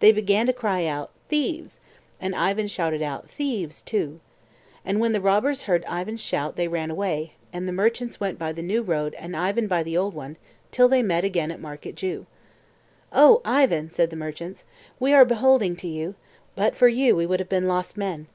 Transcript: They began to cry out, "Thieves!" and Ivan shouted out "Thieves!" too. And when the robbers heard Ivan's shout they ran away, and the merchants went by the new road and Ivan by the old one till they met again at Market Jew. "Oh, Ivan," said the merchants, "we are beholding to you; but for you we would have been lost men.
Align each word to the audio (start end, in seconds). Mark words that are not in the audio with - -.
They 0.00 0.12
began 0.12 0.46
to 0.46 0.54
cry 0.54 0.86
out, 0.86 1.10
"Thieves!" 1.28 1.78
and 2.22 2.34
Ivan 2.34 2.68
shouted 2.68 3.02
out 3.02 3.28
"Thieves!" 3.28 3.82
too. 3.82 4.18
And 4.82 4.98
when 4.98 5.12
the 5.12 5.20
robbers 5.20 5.64
heard 5.64 5.84
Ivan's 5.84 6.22
shout 6.22 6.56
they 6.56 6.68
ran 6.68 6.90
away, 6.90 7.34
and 7.52 7.68
the 7.68 7.72
merchants 7.72 8.18
went 8.18 8.38
by 8.38 8.50
the 8.50 8.62
new 8.62 8.80
road 8.80 9.12
and 9.18 9.36
Ivan 9.36 9.66
by 9.68 9.82
the 9.82 9.94
old 9.94 10.14
one 10.14 10.38
till 10.70 10.88
they 10.88 11.02
met 11.02 11.22
again 11.22 11.50
at 11.50 11.60
Market 11.60 11.96
Jew. 11.96 12.24
"Oh, 13.12 13.42
Ivan," 13.44 13.90
said 13.90 14.08
the 14.08 14.16
merchants, 14.16 14.64
"we 14.98 15.12
are 15.12 15.26
beholding 15.26 15.76
to 15.76 15.86
you; 15.86 16.14
but 16.56 16.74
for 16.74 16.88
you 16.88 17.14
we 17.14 17.26
would 17.26 17.38
have 17.40 17.50
been 17.50 17.68
lost 17.68 17.98
men. 17.98 18.26